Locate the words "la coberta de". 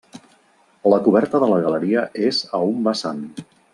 0.93-1.49